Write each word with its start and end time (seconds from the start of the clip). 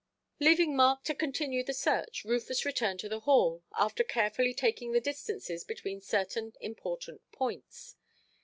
Leaving 0.39 0.75
Mark 0.75 1.03
to 1.03 1.13
continue 1.13 1.63
the 1.63 1.75
search, 1.75 2.23
Rufus 2.25 2.65
returned 2.65 2.99
to 3.01 3.07
the 3.07 3.19
Hall, 3.19 3.61
after 3.77 4.03
carefully 4.03 4.51
taking 4.51 4.93
the 4.93 4.99
distances 4.99 5.63
between 5.63 6.01
certain 6.01 6.53
important 6.59 7.21
points. 7.31 7.97